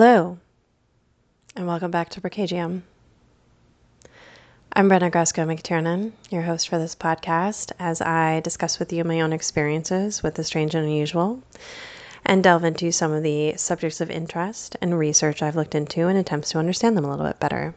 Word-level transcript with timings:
Hello, 0.00 0.38
and 1.56 1.66
welcome 1.66 1.90
back 1.90 2.08
to 2.10 2.20
Bracagium. 2.20 2.82
I'm 4.72 4.88
Brenna 4.88 5.10
Grasco 5.10 5.44
McTiernan, 5.44 6.12
your 6.30 6.42
host 6.42 6.68
for 6.68 6.78
this 6.78 6.94
podcast, 6.94 7.72
as 7.80 8.00
I 8.00 8.38
discuss 8.38 8.78
with 8.78 8.92
you 8.92 9.02
my 9.02 9.22
own 9.22 9.32
experiences 9.32 10.22
with 10.22 10.36
the 10.36 10.44
strange 10.44 10.76
and 10.76 10.86
unusual 10.86 11.42
and 12.24 12.44
delve 12.44 12.62
into 12.62 12.92
some 12.92 13.10
of 13.10 13.24
the 13.24 13.54
subjects 13.56 14.00
of 14.00 14.08
interest 14.08 14.76
and 14.80 14.96
research 14.96 15.42
I've 15.42 15.56
looked 15.56 15.74
into 15.74 16.06
in 16.06 16.16
attempts 16.16 16.50
to 16.50 16.58
understand 16.58 16.96
them 16.96 17.04
a 17.04 17.10
little 17.10 17.26
bit 17.26 17.40
better. 17.40 17.74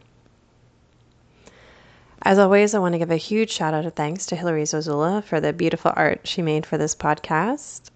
As 2.22 2.38
always, 2.38 2.76
I 2.76 2.80
want 2.80 2.94
to 2.94 3.00
give 3.00 3.10
a 3.10 3.18
huge 3.18 3.50
shout 3.50 3.74
out 3.74 3.88
of 3.88 3.96
thanks 3.96 4.28
to 4.28 4.36
Hilary 4.36 4.66
Zozula 4.66 5.24
for 5.24 5.40
the 5.40 5.54
beautiful 5.54 5.92
art 5.96 6.28
she 6.28 6.44
made 6.44 6.68
for 6.68 6.78
this 6.78 6.94
podcast. 6.94 7.90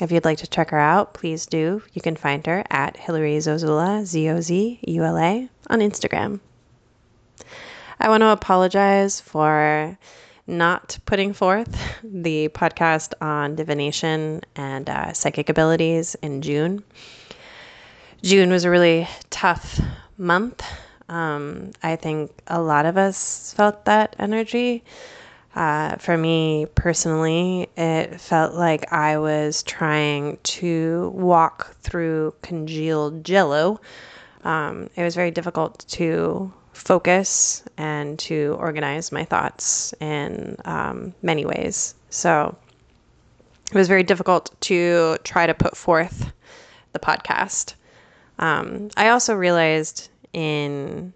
If 0.00 0.12
you'd 0.12 0.24
like 0.24 0.38
to 0.38 0.46
check 0.46 0.70
her 0.70 0.78
out, 0.78 1.14
please 1.14 1.46
do. 1.46 1.82
You 1.92 2.00
can 2.00 2.14
find 2.14 2.46
her 2.46 2.64
at 2.70 2.96
Hillary 2.96 3.36
Zozula, 3.38 4.04
Z 4.04 4.28
O 4.30 4.40
Z 4.40 4.78
U 4.86 5.02
L 5.02 5.18
A, 5.18 5.48
on 5.68 5.80
Instagram. 5.80 6.38
I 7.98 8.08
want 8.08 8.20
to 8.20 8.28
apologize 8.28 9.20
for 9.20 9.98
not 10.46 10.98
putting 11.04 11.32
forth 11.32 11.76
the 12.04 12.48
podcast 12.48 13.12
on 13.20 13.56
divination 13.56 14.42
and 14.54 14.88
uh, 14.88 15.12
psychic 15.12 15.48
abilities 15.48 16.14
in 16.22 16.42
June. 16.42 16.84
June 18.22 18.50
was 18.50 18.64
a 18.64 18.70
really 18.70 19.08
tough 19.30 19.80
month. 20.16 20.62
Um, 21.08 21.72
I 21.82 21.96
think 21.96 22.30
a 22.46 22.60
lot 22.60 22.86
of 22.86 22.96
us 22.96 23.52
felt 23.56 23.84
that 23.86 24.14
energy. 24.18 24.84
Uh, 25.58 25.96
for 25.96 26.16
me 26.16 26.66
personally, 26.76 27.68
it 27.76 28.20
felt 28.20 28.54
like 28.54 28.92
I 28.92 29.18
was 29.18 29.64
trying 29.64 30.38
to 30.44 31.10
walk 31.12 31.74
through 31.80 32.34
congealed 32.42 33.24
jello. 33.24 33.80
Um, 34.44 34.88
it 34.94 35.02
was 35.02 35.16
very 35.16 35.32
difficult 35.32 35.84
to 35.88 36.52
focus 36.74 37.64
and 37.76 38.16
to 38.20 38.56
organize 38.60 39.10
my 39.10 39.24
thoughts 39.24 39.92
in 40.00 40.56
um, 40.64 41.12
many 41.22 41.44
ways. 41.44 41.96
So 42.08 42.56
it 43.72 43.76
was 43.76 43.88
very 43.88 44.04
difficult 44.04 44.54
to 44.60 45.16
try 45.24 45.48
to 45.48 45.54
put 45.54 45.76
forth 45.76 46.30
the 46.92 47.00
podcast. 47.00 47.74
Um, 48.38 48.90
I 48.96 49.08
also 49.08 49.34
realized 49.34 50.08
in 50.32 51.12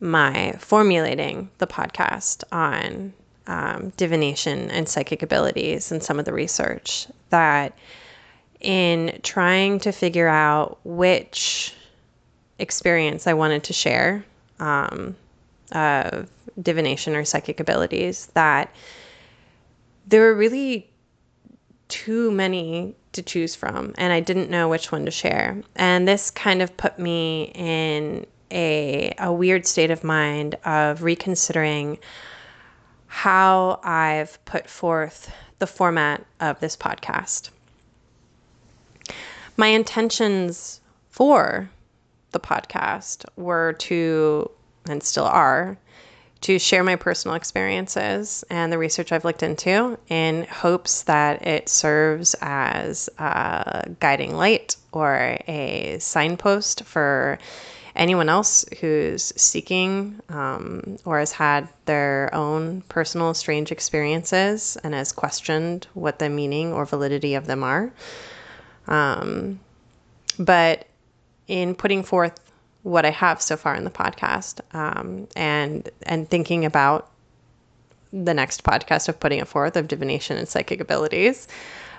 my 0.00 0.56
formulating 0.58 1.50
the 1.58 1.68
podcast 1.68 2.42
on 2.50 3.12
um, 3.46 3.92
divination 3.96 4.70
and 4.70 4.88
psychic 4.88 5.22
abilities 5.22 5.92
and 5.92 6.02
some 6.02 6.18
of 6.18 6.24
the 6.24 6.32
research 6.32 7.06
that 7.30 7.76
in 8.60 9.20
trying 9.22 9.78
to 9.80 9.92
figure 9.92 10.28
out 10.28 10.78
which 10.84 11.74
experience 12.58 13.26
I 13.26 13.34
wanted 13.34 13.64
to 13.64 13.72
share 13.72 14.24
um, 14.58 15.14
of 15.72 16.30
divination 16.60 17.14
or 17.14 17.24
psychic 17.24 17.60
abilities, 17.60 18.26
that 18.34 18.72
there 20.06 20.22
were 20.22 20.34
really 20.34 20.88
too 21.88 22.30
many 22.30 22.94
to 23.12 23.22
choose 23.22 23.54
from, 23.54 23.94
and 23.98 24.12
I 24.12 24.20
didn't 24.20 24.50
know 24.50 24.68
which 24.68 24.90
one 24.90 25.04
to 25.04 25.10
share. 25.10 25.60
And 25.76 26.08
this 26.08 26.30
kind 26.30 26.62
of 26.62 26.76
put 26.76 26.98
me 26.98 27.52
in 27.54 28.26
a, 28.50 29.14
a 29.18 29.32
weird 29.32 29.66
state 29.66 29.90
of 29.90 30.04
mind 30.04 30.56
of 30.64 31.02
reconsidering 31.02 31.98
how 33.14 33.78
I've 33.84 34.44
put 34.44 34.68
forth 34.68 35.32
the 35.60 35.68
format 35.68 36.26
of 36.40 36.58
this 36.58 36.76
podcast. 36.76 37.50
My 39.56 39.68
intentions 39.68 40.80
for 41.10 41.70
the 42.32 42.40
podcast 42.40 43.24
were 43.36 43.74
to, 43.74 44.50
and 44.88 45.00
still 45.00 45.26
are, 45.26 45.78
to 46.40 46.58
share 46.58 46.82
my 46.82 46.96
personal 46.96 47.36
experiences 47.36 48.42
and 48.50 48.72
the 48.72 48.78
research 48.78 49.12
I've 49.12 49.24
looked 49.24 49.44
into 49.44 49.96
in 50.08 50.44
hopes 50.50 51.02
that 51.04 51.46
it 51.46 51.68
serves 51.68 52.34
as 52.42 53.08
a 53.18 53.90
guiding 54.00 54.34
light 54.34 54.74
or 54.90 55.38
a 55.46 55.98
signpost 56.00 56.82
for 56.82 57.38
anyone 57.96 58.28
else 58.28 58.64
who's 58.80 59.32
seeking 59.36 60.20
um, 60.28 60.98
or 61.04 61.18
has 61.18 61.32
had 61.32 61.68
their 61.84 62.30
own 62.32 62.80
personal 62.82 63.34
strange 63.34 63.70
experiences 63.70 64.76
and 64.82 64.94
has 64.94 65.12
questioned 65.12 65.86
what 65.94 66.18
the 66.18 66.28
meaning 66.28 66.72
or 66.72 66.84
validity 66.84 67.34
of 67.34 67.46
them 67.46 67.62
are. 67.62 67.92
Um, 68.88 69.60
but 70.38 70.86
in 71.46 71.74
putting 71.74 72.02
forth 72.02 72.40
what 72.82 73.06
I 73.06 73.10
have 73.10 73.40
so 73.40 73.56
far 73.56 73.74
in 73.74 73.84
the 73.84 73.90
podcast 73.90 74.60
um, 74.74 75.28
and 75.36 75.88
and 76.02 76.28
thinking 76.28 76.64
about 76.64 77.10
the 78.12 78.34
next 78.34 78.62
podcast 78.62 79.08
of 79.08 79.18
putting 79.18 79.40
it 79.40 79.48
forth 79.48 79.76
of 79.76 79.88
divination 79.88 80.36
and 80.36 80.48
psychic 80.48 80.80
abilities, 80.80 81.48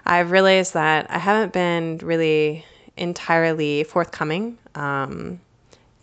I've 0.05 0.31
realized 0.31 0.73
that 0.73 1.09
I 1.09 1.17
haven't 1.17 1.53
been 1.53 1.97
really 1.99 2.65
entirely 2.97 3.83
forthcoming 3.83 4.57
um, 4.75 5.39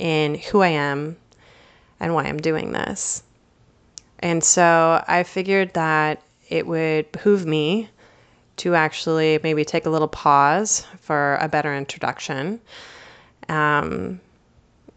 in 0.03 0.35
who 0.35 0.61
I 0.63 0.69
am 0.69 1.17
and 2.01 2.13
why 2.13 2.25
I'm 2.25 2.39
doing 2.39 2.73
this. 2.73 3.23
And 4.19 4.43
so 4.43 5.03
I 5.07 5.23
figured 5.23 5.75
that 5.75 6.21
it 6.49 6.67
would 6.67 7.11
behoove 7.13 7.47
me 7.47 7.89
to 8.57 8.75
actually 8.75 9.39
maybe 9.45 9.65
take 9.65 9.87
a 9.87 9.91
little 9.91 10.09
pause 10.09 10.85
for 11.01 11.37
a 11.41 11.49
better 11.49 11.73
introduction. 11.73 12.61
Um, 13.49 14.21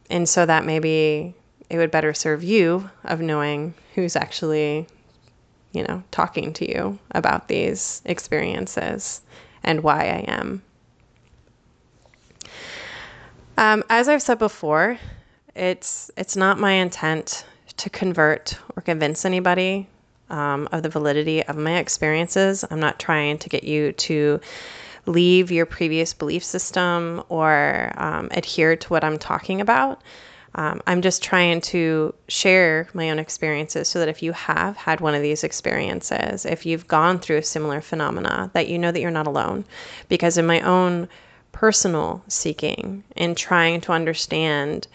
and 0.09 0.27
so 0.27 0.43
that 0.43 0.65
maybe 0.65 1.35
it 1.69 1.77
would 1.77 1.91
better 1.91 2.15
serve 2.15 2.43
you 2.43 2.89
of 3.03 3.21
knowing 3.21 3.75
who's 3.93 4.15
actually, 4.15 4.87
you 5.71 5.83
know, 5.83 6.03
talking 6.09 6.51
to 6.53 6.67
you 6.67 6.97
about 7.11 7.47
these 7.47 8.01
experiences 8.05 9.21
and 9.63 9.83
why 9.83 9.99
I 9.99 10.25
am. 10.27 10.63
Um, 13.57 13.83
as 13.89 14.09
I've 14.09 14.21
said 14.21 14.39
before, 14.39 14.97
it's 15.55 16.11
it's 16.17 16.35
not 16.35 16.59
my 16.59 16.73
intent 16.73 17.45
to 17.77 17.89
convert 17.89 18.57
or 18.75 18.81
convince 18.81 19.25
anybody 19.25 19.87
um, 20.29 20.67
of 20.71 20.83
the 20.83 20.89
validity 20.89 21.43
of 21.43 21.55
my 21.55 21.77
experiences. 21.77 22.65
I'm 22.69 22.79
not 22.79 22.99
trying 22.99 23.37
to 23.39 23.49
get 23.49 23.63
you 23.63 23.93
to 23.93 24.41
leave 25.05 25.51
your 25.51 25.65
previous 25.65 26.13
belief 26.13 26.43
system 26.43 27.23
or 27.29 27.93
um, 27.95 28.27
adhere 28.31 28.75
to 28.75 28.89
what 28.89 29.03
I'm 29.03 29.17
talking 29.17 29.61
about. 29.61 30.01
Um, 30.55 30.81
I'm 30.87 31.01
just 31.01 31.21
trying 31.21 31.59
to 31.61 32.13
share 32.29 32.87
my 32.93 33.09
own 33.09 33.19
experiences 33.19 33.89
so 33.89 33.99
that 33.99 34.07
if 34.07 34.23
you 34.23 34.31
have 34.31 34.77
had 34.77 35.01
one 35.01 35.13
of 35.13 35.21
these 35.21 35.43
experiences, 35.43 36.45
if 36.45 36.65
you've 36.65 36.87
gone 36.87 37.19
through 37.19 37.37
a 37.37 37.43
similar 37.43 37.81
phenomena, 37.81 38.49
that 38.53 38.69
you 38.69 38.79
know 38.79 38.91
that 38.91 39.01
you're 39.01 39.11
not 39.11 39.27
alone. 39.27 39.65
Because 40.07 40.37
in 40.37 40.45
my 40.45 40.61
own 40.61 41.09
personal 41.55 42.21
seeking 42.27 43.01
and 43.15 43.37
trying 43.37 43.79
to 43.79 43.93
understand 43.93 44.87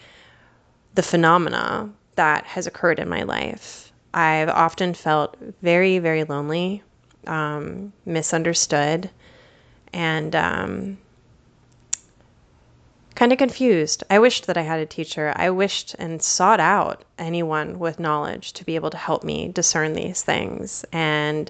the 0.93 1.01
phenomena 1.01 1.89
that 2.15 2.45
has 2.45 2.67
occurred 2.67 2.99
in 2.99 3.09
my 3.09 3.23
life. 3.23 3.91
I've 4.13 4.49
often 4.49 4.93
felt 4.93 5.35
very, 5.63 5.97
very 5.97 6.23
lonely, 6.23 6.83
um, 7.25 7.91
misunderstood, 8.05 9.09
and 9.91 10.35
um, 10.35 10.99
kind 13.15 13.31
of 13.31 13.39
confused. 13.39 14.03
I 14.11 14.19
wished 14.19 14.45
that 14.45 14.55
I 14.55 14.61
had 14.61 14.79
a 14.79 14.85
teacher. 14.85 15.33
I 15.35 15.49
wished 15.49 15.95
and 15.97 16.21
sought 16.21 16.59
out 16.59 17.03
anyone 17.17 17.79
with 17.79 17.99
knowledge 17.99 18.53
to 18.53 18.63
be 18.63 18.75
able 18.75 18.91
to 18.91 18.97
help 18.97 19.23
me 19.23 19.47
discern 19.47 19.93
these 19.93 20.21
things. 20.21 20.85
And 20.91 21.49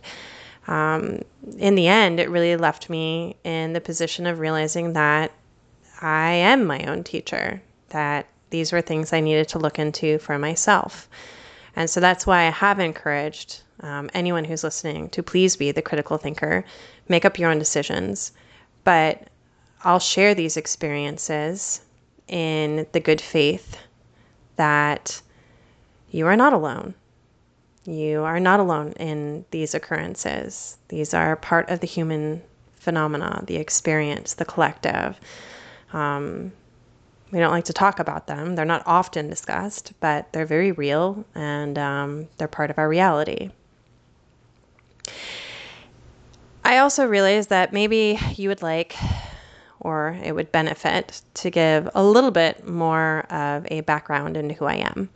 um, 0.69 1.19
in 1.57 1.75
the 1.75 1.87
end, 1.87 2.19
it 2.19 2.29
really 2.29 2.55
left 2.55 2.89
me 2.89 3.35
in 3.43 3.73
the 3.73 3.81
position 3.81 4.27
of 4.27 4.39
realizing 4.39 4.93
that 4.93 5.31
I 6.01 6.31
am 6.31 6.65
my 6.65 6.83
own 6.85 7.03
teacher, 7.03 7.61
that 7.89 8.27
these 8.49 8.71
were 8.71 8.81
things 8.81 9.13
I 9.13 9.21
needed 9.21 9.47
to 9.49 9.59
look 9.59 9.79
into 9.79 10.19
for 10.19 10.37
myself. 10.37 11.09
And 11.75 11.89
so 11.89 11.99
that's 11.99 12.27
why 12.27 12.41
I 12.47 12.51
have 12.51 12.79
encouraged 12.79 13.61
um, 13.79 14.09
anyone 14.13 14.43
who's 14.43 14.63
listening 14.63 15.09
to 15.09 15.23
please 15.23 15.55
be 15.55 15.71
the 15.71 15.81
critical 15.81 16.17
thinker, 16.17 16.63
make 17.07 17.25
up 17.25 17.39
your 17.39 17.49
own 17.49 17.59
decisions. 17.59 18.31
But 18.83 19.27
I'll 19.83 19.99
share 19.99 20.35
these 20.35 20.57
experiences 20.57 21.81
in 22.27 22.85
the 22.91 22.99
good 22.99 23.21
faith 23.21 23.77
that 24.57 25.21
you 26.11 26.27
are 26.27 26.35
not 26.35 26.53
alone. 26.53 26.93
You 27.85 28.23
are 28.23 28.39
not 28.39 28.59
alone 28.59 28.93
in 28.93 29.45
these 29.51 29.73
occurrences. 29.73 30.77
These 30.89 31.13
are 31.13 31.35
part 31.35 31.69
of 31.69 31.79
the 31.79 31.87
human 31.87 32.43
phenomena, 32.75 33.43
the 33.45 33.57
experience, 33.57 34.35
the 34.35 34.45
collective. 34.45 35.19
Um, 35.93 36.51
we 37.31 37.39
don't 37.39 37.51
like 37.51 37.65
to 37.65 37.73
talk 37.73 37.99
about 37.99 38.27
them. 38.27 38.55
They're 38.55 38.65
not 38.65 38.83
often 38.85 39.29
discussed, 39.29 39.93
but 39.99 40.31
they're 40.31 40.45
very 40.45 40.71
real 40.73 41.25
and 41.33 41.77
um, 41.77 42.27
they're 42.37 42.47
part 42.47 42.69
of 42.69 42.77
our 42.77 42.87
reality. 42.87 43.49
I 46.63 46.79
also 46.79 47.05
realized 47.05 47.49
that 47.49 47.73
maybe 47.73 48.19
you 48.35 48.49
would 48.49 48.61
like 48.61 48.95
or 49.79 50.19
it 50.23 50.35
would 50.35 50.51
benefit 50.51 51.21
to 51.33 51.49
give 51.49 51.89
a 51.95 52.03
little 52.03 52.29
bit 52.29 52.67
more 52.67 53.21
of 53.31 53.65
a 53.71 53.81
background 53.81 54.37
into 54.37 54.53
who 54.53 54.65
I 54.65 54.75
am. 54.75 55.09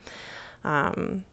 Um, 0.63 1.25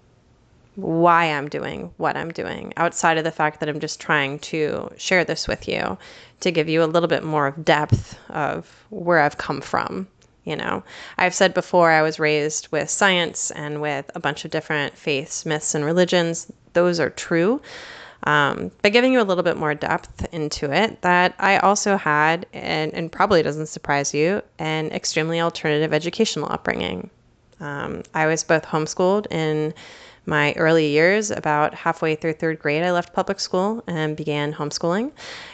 why 0.76 1.26
I'm 1.26 1.48
doing 1.48 1.92
what 1.98 2.16
I'm 2.16 2.30
doing, 2.30 2.72
outside 2.76 3.18
of 3.18 3.24
the 3.24 3.30
fact 3.30 3.60
that 3.60 3.68
I'm 3.68 3.80
just 3.80 4.00
trying 4.00 4.38
to 4.40 4.90
share 4.96 5.24
this 5.24 5.46
with 5.46 5.68
you 5.68 5.98
to 6.40 6.50
give 6.50 6.68
you 6.68 6.82
a 6.82 6.86
little 6.86 7.08
bit 7.08 7.24
more 7.24 7.46
of 7.46 7.64
depth 7.64 8.18
of 8.30 8.84
where 8.90 9.20
I've 9.20 9.38
come 9.38 9.60
from. 9.60 10.08
You 10.44 10.56
know, 10.56 10.82
I've 11.18 11.34
said 11.34 11.54
before 11.54 11.90
I 11.90 12.02
was 12.02 12.18
raised 12.18 12.68
with 12.72 12.90
science 12.90 13.52
and 13.52 13.80
with 13.80 14.10
a 14.14 14.20
bunch 14.20 14.44
of 14.44 14.50
different 14.50 14.98
faiths, 14.98 15.46
myths, 15.46 15.74
and 15.74 15.84
religions. 15.84 16.50
Those 16.72 16.98
are 16.98 17.10
true. 17.10 17.60
Um, 18.24 18.70
but 18.82 18.92
giving 18.92 19.12
you 19.12 19.20
a 19.20 19.24
little 19.24 19.44
bit 19.44 19.56
more 19.56 19.74
depth 19.74 20.26
into 20.32 20.72
it, 20.72 21.02
that 21.02 21.34
I 21.38 21.58
also 21.58 21.96
had, 21.96 22.46
and, 22.52 22.92
and 22.94 23.10
probably 23.10 23.42
doesn't 23.42 23.66
surprise 23.66 24.14
you, 24.14 24.42
an 24.58 24.90
extremely 24.90 25.40
alternative 25.40 25.92
educational 25.92 26.50
upbringing. 26.50 27.10
Um, 27.60 28.02
I 28.14 28.26
was 28.26 28.42
both 28.42 28.64
homeschooled 28.64 29.30
in 29.30 29.74
my 30.24 30.52
early 30.52 30.86
years, 30.88 31.30
about 31.30 31.74
halfway 31.74 32.14
through 32.14 32.34
third 32.34 32.58
grade, 32.60 32.82
I 32.84 32.92
left 32.92 33.12
public 33.12 33.40
school 33.40 33.82
and 33.88 34.16
began 34.16 34.52
homeschooling. 34.52 35.10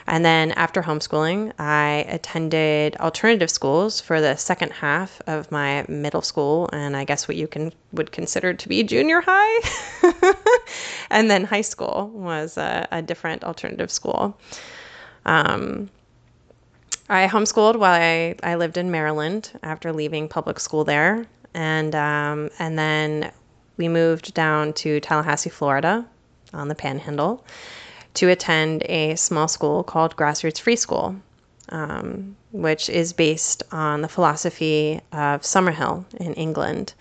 And 0.06 0.24
then 0.24 0.52
after 0.52 0.82
homeschooling, 0.82 1.52
I 1.58 2.04
attended 2.08 2.96
alternative 2.96 3.50
schools 3.50 4.00
for 4.00 4.20
the 4.20 4.36
second 4.36 4.72
half 4.72 5.22
of 5.26 5.50
my 5.50 5.86
middle 5.88 6.20
school, 6.20 6.68
and 6.72 6.96
I 6.96 7.04
guess 7.04 7.26
what 7.26 7.36
you 7.36 7.46
can 7.46 7.72
would 7.92 8.12
consider 8.12 8.52
to 8.52 8.68
be 8.68 8.82
junior 8.82 9.22
high. 9.24 10.34
and 11.10 11.30
then 11.30 11.44
high 11.44 11.62
school 11.62 12.10
was 12.12 12.58
a, 12.58 12.86
a 12.92 13.00
different 13.00 13.44
alternative 13.44 13.90
school. 13.90 14.38
Um, 15.24 15.88
I 17.08 17.26
homeschooled 17.26 17.76
while 17.76 17.98
I, 17.98 18.36
I 18.42 18.56
lived 18.56 18.76
in 18.76 18.90
Maryland 18.90 19.58
after 19.62 19.94
leaving 19.94 20.28
public 20.28 20.60
school 20.60 20.84
there. 20.84 21.26
And 21.54 21.94
um, 21.94 22.50
and 22.58 22.78
then 22.78 23.32
we 23.78 23.88
moved 23.88 24.34
down 24.34 24.74
to 24.74 25.00
Tallahassee, 25.00 25.48
Florida, 25.48 26.04
on 26.52 26.68
the 26.68 26.74
Panhandle, 26.74 27.44
to 28.14 28.28
attend 28.28 28.82
a 28.82 29.14
small 29.14 29.48
school 29.48 29.82
called 29.84 30.16
Grassroots 30.16 30.60
Free 30.60 30.76
School, 30.76 31.16
um, 31.70 32.36
which 32.52 32.90
is 32.90 33.12
based 33.12 33.62
on 33.72 34.02
the 34.02 34.08
philosophy 34.08 35.00
of 35.12 35.42
Summerhill 35.42 36.04
in 36.20 36.34
England. 36.34 36.92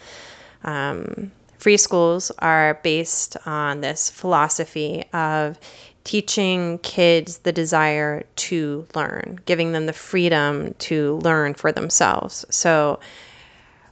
Um, 0.63 1.31
free 1.57 1.77
schools 1.77 2.31
are 2.39 2.79
based 2.83 3.35
on 3.45 3.81
this 3.81 4.09
philosophy 4.09 5.03
of 5.13 5.59
teaching 6.03 6.77
kids 6.79 7.39
the 7.39 7.51
desire 7.51 8.23
to 8.35 8.87
learn, 8.95 9.39
giving 9.45 9.71
them 9.71 9.87
the 9.87 9.93
freedom 9.93 10.73
to 10.75 11.17
learn 11.17 11.53
for 11.53 11.71
themselves. 11.71 12.45
So, 12.49 12.99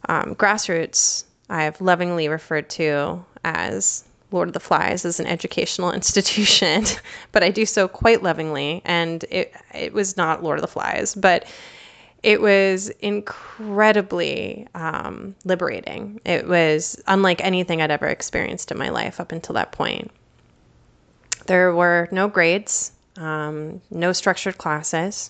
um, 0.08 0.36
grassroots 0.36 1.26
I've 1.50 1.80
lovingly 1.82 2.28
referred 2.28 2.70
to 2.72 3.24
as 3.44 4.04
Lord 4.32 4.50
of 4.50 4.54
the 4.54 4.60
Flies 4.60 5.06
as 5.06 5.20
an 5.20 5.28
educational 5.28 5.92
institution, 6.00 6.86
but 7.32 7.44
I 7.44 7.52
do 7.52 7.66
so 7.66 7.88
quite 7.88 8.24
lovingly. 8.24 8.82
And 8.86 9.24
it 9.30 9.54
it 9.74 9.94
was 9.94 10.18
not 10.18 10.44
Lord 10.44 10.58
of 10.58 10.62
the 10.62 10.68
Flies, 10.68 11.16
but 11.16 11.48
it 12.24 12.42
was 12.42 12.90
incredibly 13.02 14.68
um, 14.74 15.36
liberating. 15.46 16.20
It 16.26 16.48
was 16.48 17.00
unlike 17.06 17.40
anything 17.44 17.82
I'd 17.82 17.92
ever 17.92 18.08
experienced 18.08 18.72
in 18.72 18.80
my 18.80 18.90
life 18.90 19.20
up 19.20 19.32
until 19.32 19.54
that 19.54 19.72
point. 19.72 20.10
There 21.46 21.72
were 21.76 22.10
no 22.12 22.28
grades, 22.28 22.92
um, 23.18 23.80
no 23.92 24.12
structured 24.12 24.58
classes. 24.58 25.30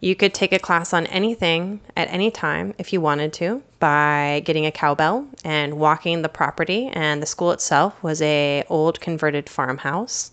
You 0.00 0.14
could 0.14 0.32
take 0.32 0.52
a 0.52 0.60
class 0.60 0.92
on 0.92 1.06
anything 1.06 1.80
at 1.96 2.08
any 2.08 2.30
time 2.30 2.72
if 2.78 2.92
you 2.92 3.00
wanted 3.00 3.32
to 3.34 3.62
by 3.80 4.42
getting 4.44 4.64
a 4.64 4.70
cowbell 4.70 5.26
and 5.44 5.78
walking 5.78 6.22
the 6.22 6.28
property 6.28 6.88
and 6.92 7.20
the 7.20 7.26
school 7.26 7.50
itself 7.50 8.00
was 8.02 8.22
a 8.22 8.64
old 8.68 9.00
converted 9.00 9.48
farmhouse 9.48 10.30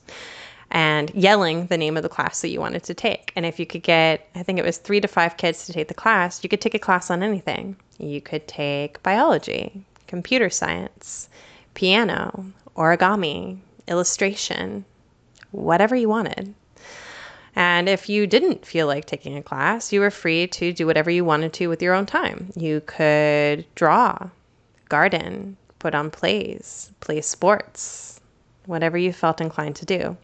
and 0.69 1.09
yelling 1.15 1.65
the 1.67 1.77
name 1.77 1.97
of 1.97 2.03
the 2.03 2.09
class 2.09 2.41
that 2.41 2.49
you 2.49 2.59
wanted 2.59 2.83
to 2.83 2.93
take. 2.93 3.31
And 3.35 3.45
if 3.45 3.59
you 3.59 3.65
could 3.65 3.81
get, 3.81 4.27
I 4.35 4.43
think 4.43 4.59
it 4.59 4.65
was 4.65 4.77
3 4.77 5.01
to 5.01 5.07
5 5.07 5.37
kids 5.37 5.65
to 5.65 5.73
take 5.73 5.87
the 5.87 5.93
class, 5.93 6.43
you 6.43 6.49
could 6.49 6.61
take 6.61 6.75
a 6.75 6.79
class 6.79 7.09
on 7.09 7.23
anything. 7.23 7.75
You 7.97 8.21
could 8.21 8.47
take 8.47 9.01
biology, 9.01 9.83
computer 10.05 10.49
science, 10.49 11.29
piano, 11.73 12.45
origami, 12.75 13.57
illustration, 13.87 14.85
whatever 15.51 15.95
you 15.95 16.09
wanted. 16.09 16.53
And 17.55 17.87
if 17.87 18.09
you 18.09 18.27
didn't 18.27 18.65
feel 18.65 18.85
like 18.87 19.05
taking 19.05 19.37
a 19.37 19.43
class, 19.43 19.93
you 19.93 20.01
were 20.01 20.11
free 20.11 20.47
to 20.47 20.73
do 20.73 20.85
whatever 20.85 21.09
you 21.09 21.23
wanted 21.23 21.53
to 21.53 21.67
with 21.67 21.81
your 21.81 21.93
own 21.93 22.05
time. 22.05 22.51
You 22.55 22.81
could 22.85 23.65
draw, 23.75 24.29
garden, 24.89 25.55
put 25.79 25.95
on 25.95 26.11
plays, 26.11 26.91
play 26.99 27.21
sports, 27.21 28.19
whatever 28.65 28.97
you 28.97 29.13
felt 29.13 29.39
inclined 29.39 29.77
to 29.77 29.85
do. 29.85 30.17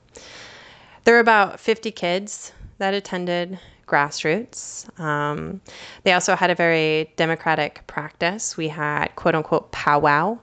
There 1.06 1.16
were 1.16 1.22
about 1.22 1.60
50 1.60 1.92
kids 1.92 2.52
that 2.80 2.94
attended 2.94 3.60
grassroots. 3.88 5.00
Um, 5.00 5.62
they 6.04 6.14
also 6.14 6.36
had 6.36 6.50
a 6.50 6.56
very 6.56 7.12
democratic 7.16 7.86
practice. 7.88 8.58
We 8.58 8.68
had 8.68 9.08
quote 9.16 9.36
unquote 9.36 9.72
powwow 9.72 10.40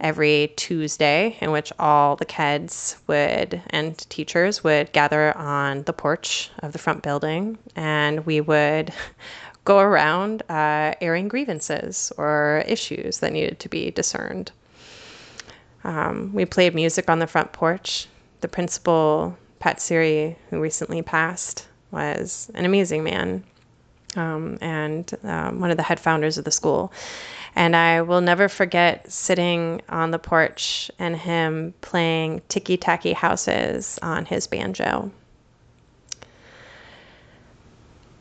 every 0.00 0.52
Tuesday, 0.56 1.36
in 1.40 1.52
which 1.52 1.72
all 1.78 2.16
the 2.16 2.24
kids 2.24 2.96
would 3.06 3.62
and 3.70 3.98
teachers 4.10 4.62
would 4.62 4.92
gather 4.92 5.36
on 5.36 5.82
the 5.84 5.92
porch 5.92 6.50
of 6.60 6.72
the 6.72 6.78
front 6.78 7.02
building, 7.02 7.58
and 7.74 8.26
we 8.26 8.40
would 8.40 8.92
go 9.64 9.78
around 9.78 10.42
uh, 10.48 10.94
airing 11.00 11.28
grievances 11.28 12.12
or 12.16 12.62
issues 12.66 13.18
that 13.18 13.32
needed 13.32 13.58
to 13.60 13.68
be 13.68 13.90
discerned. 13.90 14.52
Um, 15.84 16.30
we 16.32 16.44
played 16.44 16.74
music 16.74 17.08
on 17.08 17.18
the 17.18 17.26
front 17.26 17.52
porch. 17.52 18.06
The 18.40 18.48
principal, 18.48 19.36
Pat 19.60 19.78
Seery, 19.78 20.36
who 20.50 20.60
recently 20.60 21.02
passed, 21.02 21.66
was 21.90 22.50
an 22.54 22.64
amazing 22.64 23.04
man 23.04 23.44
um, 24.16 24.58
and 24.60 25.12
um, 25.24 25.60
one 25.60 25.70
of 25.70 25.76
the 25.76 25.82
head 25.82 26.00
founders 26.00 26.38
of 26.38 26.44
the 26.44 26.50
school. 26.50 26.92
And 27.56 27.74
I 27.74 28.02
will 28.02 28.20
never 28.20 28.50
forget 28.50 29.10
sitting 29.10 29.80
on 29.88 30.10
the 30.10 30.18
porch 30.18 30.90
and 30.98 31.16
him 31.16 31.72
playing 31.80 32.42
Ticky 32.48 32.76
Tacky 32.76 33.14
Houses 33.14 33.98
on 34.02 34.26
his 34.26 34.46
banjo. 34.46 35.10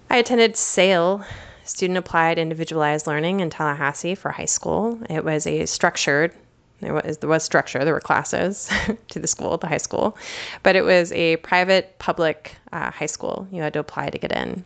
I 0.10 0.18
attended 0.18 0.56
SAIL, 0.56 1.26
Student 1.66 1.98
Applied 1.98 2.40
Individualized 2.40 3.08
Learning 3.08 3.42
in 3.42 3.50
Tallahassee 3.50 4.16
for 4.16 4.32
high 4.32 4.46
school. 4.46 4.98
It 5.10 5.26
was 5.26 5.46
a 5.46 5.66
structured, 5.66 6.32
there 6.80 6.94
was, 6.94 7.18
there 7.18 7.30
was 7.30 7.44
structure, 7.44 7.84
there 7.84 7.94
were 7.94 8.00
classes 8.00 8.70
to 9.10 9.20
the 9.20 9.28
school, 9.28 9.58
the 9.58 9.68
high 9.68 9.78
school, 9.78 10.18
but 10.64 10.78
it 10.78 10.86
was 10.86 11.12
a 11.12 11.36
private 11.38 12.00
public 12.00 12.56
uh, 12.72 12.90
high 12.90 13.06
school. 13.06 13.48
You 13.52 13.62
had 13.64 13.74
to 13.74 13.80
apply 13.80 14.12
to 14.12 14.18
get 14.18 14.32
in. 14.32 14.64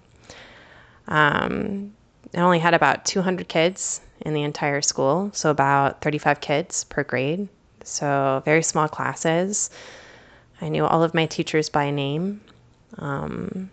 Um, 1.08 1.96
I 2.36 2.42
only 2.42 2.60
had 2.60 2.74
about 2.74 3.06
200 3.06 3.48
kids 3.48 4.02
in 4.22 4.34
the 4.34 4.44
entire 4.44 4.82
school, 4.82 5.32
so 5.34 5.50
about 5.50 6.02
35 6.02 6.42
kids 6.42 6.84
per 6.84 7.04
grade. 7.04 7.48
So 7.84 8.42
very 8.46 8.62
small 8.64 8.88
classes. 8.88 9.70
I 10.62 10.70
knew 10.70 10.86
all 10.86 11.04
of 11.04 11.14
my 11.14 11.26
teachers 11.26 11.70
by 11.70 11.92
name. 11.92 12.42
Um, 12.98 13.70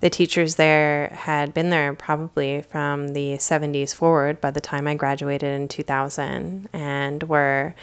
the 0.00 0.10
teachers 0.10 0.56
there 0.56 1.08
had 1.14 1.54
been 1.54 1.70
there 1.70 1.94
probably 1.94 2.62
from 2.62 3.08
the 3.08 3.34
70s 3.34 3.94
forward 3.94 4.40
by 4.40 4.50
the 4.50 4.60
time 4.60 4.88
I 4.88 4.94
graduated 4.94 5.60
in 5.60 5.68
2000 5.68 6.68
and 6.72 7.22
were 7.24 7.74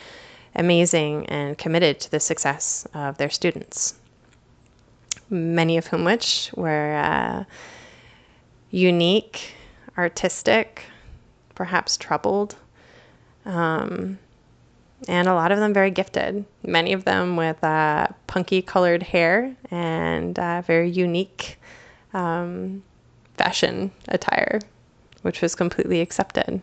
amazing 0.55 1.27
and 1.27 1.57
committed 1.57 2.01
to 2.01 2.11
the 2.11 2.19
success 2.19 2.85
of 2.93 3.17
their 3.17 3.29
students. 3.29 3.95
Many 5.29 5.77
of 5.77 5.87
whom 5.87 6.03
which 6.03 6.51
were 6.55 6.95
uh, 6.95 7.43
unique, 8.71 9.53
artistic, 9.97 10.83
perhaps 11.55 11.97
troubled, 11.97 12.55
um, 13.45 14.17
and 15.07 15.27
a 15.27 15.33
lot 15.33 15.51
of 15.51 15.59
them 15.59 15.73
very 15.73 15.91
gifted. 15.91 16.45
Many 16.63 16.93
of 16.93 17.05
them 17.05 17.37
with 17.37 17.63
uh, 17.63 18.07
punky 18.27 18.61
colored 18.61 19.03
hair 19.03 19.55
and 19.71 20.37
uh, 20.37 20.61
very 20.61 20.89
unique 20.89 21.59
um, 22.13 22.83
fashion 23.37 23.91
attire, 24.09 24.59
which 25.21 25.41
was 25.41 25.55
completely 25.55 26.01
accepted. 26.01 26.61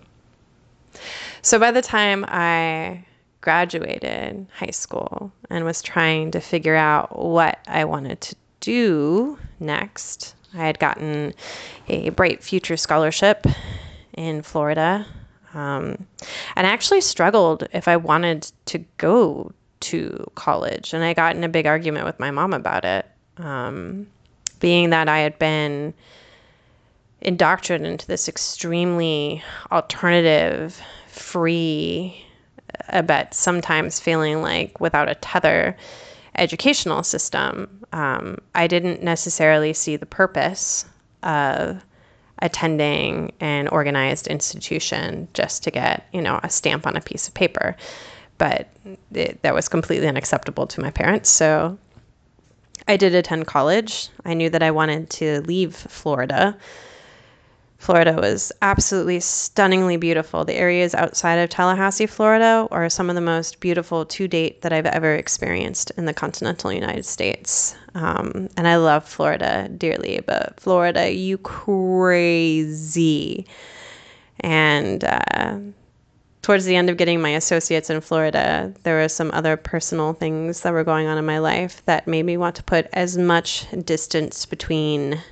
So 1.43 1.59
by 1.59 1.71
the 1.71 1.83
time 1.83 2.25
I 2.29 3.05
graduated 3.41 4.47
high 4.53 4.71
school 4.71 5.31
and 5.51 5.65
was 5.65 5.83
trying 5.83 6.33
to 6.33 6.41
figure 6.41 6.75
out 6.75 7.19
what 7.19 7.59
I 7.69 7.85
wanted 7.85 8.21
to 8.23 8.37
do 8.61 9.39
next, 9.61 10.35
I 10.57 10.67
had 10.67 10.79
gotten 10.79 11.35
a 11.89 12.11
Bright 12.11 12.43
Future 12.43 12.77
Scholarship 12.77 13.47
in 14.15 14.43
Florida. 14.43 15.07
Um, 15.55 16.07
and 16.55 16.67
I 16.67 16.71
actually 16.71 17.01
struggled 17.01 17.67
if 17.73 17.89
I 17.89 17.97
wanted 17.97 18.51
to 18.67 18.79
go 18.99 19.53
to 19.81 20.31
college. 20.35 20.93
And 20.93 21.05
I 21.05 21.15
got 21.15 21.37
in 21.37 21.45
a 21.45 21.49
big 21.49 21.67
argument 21.67 22.07
with 22.07 22.19
my 22.19 22.31
mom 22.31 22.53
about 22.53 22.85
it. 22.85 23.07
Um, 23.39 24.07
being 24.61 24.91
that 24.91 25.09
I 25.09 25.19
had 25.19 25.39
been 25.39 25.93
indoctrinated 27.21 27.87
into 27.87 28.07
this 28.07 28.29
extremely 28.29 29.43
alternative, 29.71 30.81
free, 31.09 32.25
uh, 32.89 33.03
but 33.03 33.35
sometimes 33.35 34.01
feeling 34.01 34.43
like 34.43 34.81
without 34.81 35.09
a 35.09 35.15
tether 35.17 35.77
educational 36.37 37.03
system, 37.03 37.76
um, 37.93 38.39
I 38.55 38.67
didn't 38.67 39.03
necessarily 39.03 39.73
see 39.73 39.97
the 39.97 40.07
purpose 40.07 40.85
of 41.23 41.85
attending 42.43 43.33
an 43.41 43.69
organized 43.69 44.27
institution 44.27 45.29
just 45.33 45.63
to 45.65 45.71
get, 45.71 46.07
you 46.13 46.21
know, 46.21 46.39
a 46.43 46.51
stamp 46.51 46.87
on 46.87 46.97
a 46.97 47.01
piece 47.01 47.27
of 47.27 47.35
paper. 47.35 47.77
But 48.39 48.69
it, 49.13 49.41
that 49.43 49.55
was 49.55 49.69
completely 49.69 50.07
unacceptable 50.09 50.67
to 50.67 50.81
my 50.81 50.91
parents. 50.91 51.31
So 51.31 51.79
I 52.89 52.97
did 52.97 53.15
attend 53.15 53.47
college. 53.47 54.11
I 54.25 54.35
knew 54.35 54.51
that 54.51 54.63
I 54.63 54.71
wanted 54.71 55.09
to 55.11 55.41
leave 55.43 55.75
Florida 55.75 56.57
Florida 57.87 58.15
was 58.15 58.51
absolutely 58.63 59.21
stunningly 59.21 59.97
beautiful. 59.97 60.45
The 60.45 60.57
areas 60.57 60.93
outside 60.93 61.37
of 61.37 61.51
Tallahassee, 61.51 62.07
Florida, 62.07 62.67
are 62.73 62.89
some 62.89 63.09
of 63.09 63.15
the 63.15 63.21
most 63.21 63.61
beautiful 63.61 64.05
to 64.07 64.27
date 64.27 64.63
that 64.63 64.73
I've 64.73 64.87
ever 64.87 65.15
experienced 65.15 65.93
in 65.93 66.05
the 66.05 66.13
continental 66.13 66.73
United 66.73 67.05
States. 67.05 67.77
Um, 67.95 68.49
and 68.57 68.67
I 68.67 68.75
love 68.75 69.07
Florida 69.07 69.69
dearly, 69.69 70.19
but 70.27 70.59
Florida, 70.59 71.13
you 71.13 71.39
crazy. 71.39 71.77
And 74.41 75.05
uh, 75.05 75.59
towards 76.43 76.65
the 76.65 76.75
end 76.75 76.91
of 76.91 76.97
getting 76.97 77.21
my 77.21 77.31
associates 77.37 77.89
in 77.89 78.01
Florida, 78.01 78.75
there 78.83 79.01
were 79.01 79.09
some 79.09 79.31
other 79.33 79.57
personal 79.57 80.13
things 80.13 80.63
that 80.63 80.73
were 80.73 80.83
going 80.83 81.07
on 81.07 81.19
in 81.19 81.25
my 81.25 81.39
life 81.39 81.85
that 81.85 82.09
made 82.09 82.25
me 82.25 82.37
want 82.37 82.57
to 82.57 82.65
put 82.65 82.89
as 82.93 83.17
much 83.17 83.65
distance 83.85 84.45
between 84.45 85.23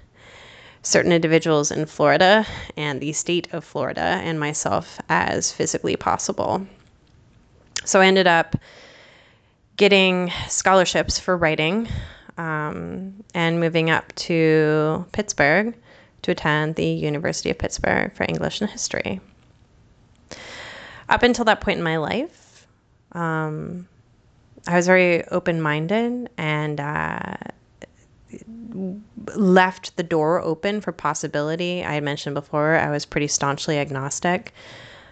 certain 0.85 1.13
individuals 1.13 1.71
in 1.71 1.87
Florida 1.87 2.47
and 2.77 3.01
the 3.01 3.13
state 3.13 3.53
of 3.53 3.65
Florida 3.65 4.21
and 4.23 4.39
myself 4.39 5.01
as 5.09 5.51
physically 5.51 5.97
possible. 5.97 6.65
So 7.85 8.01
I 8.01 8.07
ended 8.07 8.27
up 8.27 8.55
getting 9.77 10.31
scholarships 10.49 11.19
for 11.19 11.37
writing 11.37 11.89
um, 12.37 13.25
and 13.35 13.59
moving 13.59 13.91
up 13.91 14.15
to 14.15 15.05
Pittsburgh 15.13 15.75
to 16.23 16.31
attend 16.31 16.77
the 16.77 16.87
University 16.87 17.51
of 17.51 17.59
Pittsburgh 17.59 18.13
for 18.15 18.25
English 18.29 18.61
and 18.61 18.71
History. 18.71 19.21
Up 21.09 21.23
until 21.23 21.47
that 21.47 21.61
point 21.61 21.79
in 21.79 21.85
my 21.85 21.97
life, 21.97 22.67
um, 23.13 23.89
I 24.67 24.77
was 24.77 24.87
very 24.87 25.27
open 25.29 25.61
minded 25.61 26.31
and 26.39 26.81
uh, 26.81 27.37
left 29.35 29.97
the 29.97 30.03
door 30.03 30.41
open 30.41 30.81
for 30.81 30.93
possibility. 30.93 31.85
I 31.85 31.95
had 31.95 32.03
mentioned 32.03 32.35
before 32.35 32.77
I 32.77 32.91
was 32.91 33.05
pretty 33.05 33.29
staunchly 33.29 33.79
agnostic. 33.79 34.53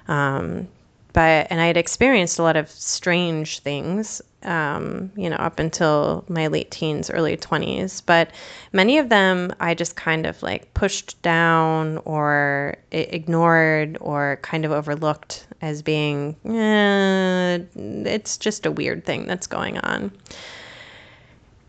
Um, 0.09 0.69
but 1.13 1.47
and 1.51 1.61
I 1.61 1.67
had 1.67 1.77
experienced 1.77 2.39
a 2.39 2.43
lot 2.43 2.57
of 2.57 2.71
strange 2.71 3.59
things, 3.59 4.23
um, 4.45 5.13
you 5.15 5.29
know, 5.29 5.37
up 5.37 5.59
until 5.59 6.25
my 6.29 6.47
late 6.47 6.71
teens, 6.71 7.11
early 7.11 7.37
twenties. 7.37 8.01
But 8.01 8.31
many 8.73 8.99
of 8.99 9.09
them 9.11 9.53
I 9.61 9.75
just 9.75 9.95
kind 9.95 10.27
of 10.27 10.43
like 10.43 10.73
pushed 10.75 11.21
down 11.23 11.99
or 12.05 12.77
ignored 12.93 13.99
or 14.01 14.39
kind 14.43 14.65
of 14.65 14.73
overlooked 14.73 15.47
as 15.61 15.83
being, 15.83 16.35
eh, 16.47 17.59
it's 17.75 18.39
just 18.39 18.67
a 18.67 18.73
weird 18.73 19.05
thing 19.05 19.27
that's 19.27 19.47
going 19.47 19.79
on. 19.79 20.11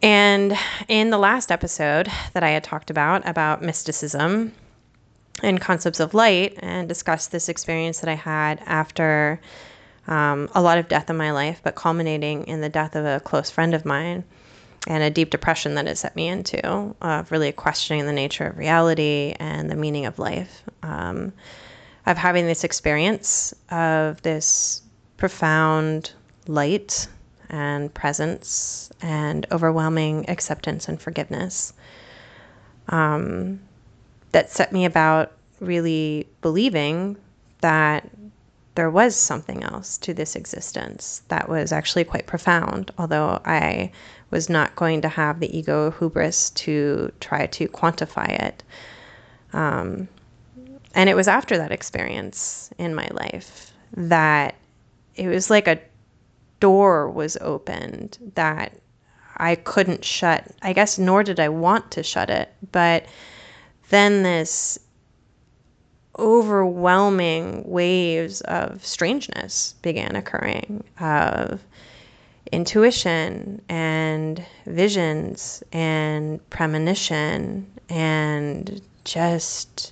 And 0.03 0.57
in 0.89 1.12
the 1.12 1.17
last 1.17 1.50
episode 1.50 2.12
that 2.33 2.43
I 2.43 2.50
had 2.50 2.63
talked 2.63 2.89
about, 2.89 3.25
about 3.27 3.62
mysticism 3.62 4.51
and 5.41 5.62
concepts 5.62 6.01
of 6.01 6.13
light, 6.13 6.60
and 6.60 6.89
discussed 6.89 7.31
this 7.31 7.48
experience 7.48 8.01
that 8.01 8.10
I 8.10 8.15
had 8.15 8.62
after 8.65 9.39
um, 10.07 10.50
a 10.53 10.62
lot 10.62 10.77
of 10.77 10.89
death 10.89 11.10
in 11.10 11.15
my 11.15 11.31
life, 11.31 11.62
but 11.63 11.75
culminating 11.75 12.45
in 12.48 12.60
the 12.60 12.67
death 12.67 12.98
of 12.98 13.05
a 13.05 13.22
close 13.22 13.50
friend 13.50 13.74
of 13.74 13.86
mine 13.86 14.25
and 14.88 15.01
a 15.01 15.10
deep 15.10 15.29
depression 15.29 15.75
that 15.75 15.88
it 15.88 15.98
set 15.98 16.17
me 16.17 16.27
into, 16.27 16.93
of 17.01 17.31
really 17.31 17.53
questioning 17.53 18.05
the 18.05 18.12
nature 18.12 18.48
of 18.48 18.57
reality 18.57 19.33
and 19.39 19.72
the 19.72 19.75
meaning 19.75 20.05
of 20.05 20.19
life. 20.19 20.63
Um, 20.83 21.31
of 22.05 22.17
having 22.17 22.45
this 22.45 22.65
experience 22.65 23.53
of 23.69 24.22
this 24.24 24.81
profound 25.15 26.12
light 26.48 27.07
and 27.53 27.93
presence 27.93 28.89
and 29.01 29.45
overwhelming 29.51 30.27
acceptance 30.27 30.89
and 30.89 31.00
forgiveness 31.00 31.72
um, 32.89 33.60
that 34.31 34.50
set 34.50 34.74
me 34.74 34.86
about 34.86 35.31
really 35.60 36.27
believing 36.41 37.15
that 37.62 38.10
there 38.74 38.89
was 38.89 39.15
something 39.15 39.63
else 39.63 40.00
to 40.00 40.15
this 40.15 40.36
existence 40.36 41.22
that 41.27 41.48
was 41.48 41.72
actually 41.72 42.03
quite 42.03 42.25
profound, 42.25 42.89
although 42.98 43.39
I 43.45 43.91
was 44.31 44.50
not 44.50 44.75
going 44.75 45.01
to 45.01 45.10
have 45.10 45.39
the 45.39 45.55
ego 45.55 45.91
hubris 45.91 46.50
to 46.50 47.12
try 47.19 47.45
to 47.45 47.67
quantify 47.67 48.29
it. 48.29 48.63
Um, 49.53 50.07
and 50.95 51.07
it 51.07 51.15
was 51.15 51.27
after 51.27 51.55
that 51.60 51.72
experience 51.72 52.72
in 52.79 52.95
my 52.95 53.07
life 53.12 53.72
that 53.95 54.55
it 55.15 55.27
was 55.27 55.51
like 55.51 55.67
a 55.67 55.79
door 56.63 57.10
was 57.10 57.36
opened 57.41 58.17
that 58.36 58.72
I 59.36 59.55
couldn't 59.55 60.05
shut. 60.05 60.50
I 60.62 60.72
guess 60.72 60.98
nor 60.98 61.22
did 61.22 61.38
I 61.38 61.50
want 61.50 61.91
to 61.91 62.03
shut 62.03 62.29
it. 62.29 62.53
But 62.72 63.05
then 63.89 64.24
this 64.24 64.79
overwhelming 66.17 67.63
waves 67.65 68.39
of 68.41 68.86
strangeness 68.86 69.75
began 69.82 70.15
occurring 70.15 70.86
of 71.01 71.60
intuition 72.50 73.62
and 73.67 74.41
visions 74.65 75.63
and 75.74 76.50
premonition 76.50 77.67
and 77.89 78.82
just 79.03 79.91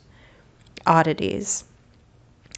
oddities. 0.88 1.66